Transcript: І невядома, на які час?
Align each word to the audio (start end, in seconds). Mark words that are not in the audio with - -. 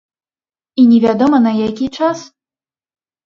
І 0.83 0.85
невядома, 0.93 1.37
на 1.47 1.51
які 1.67 1.85
час? 1.99 2.19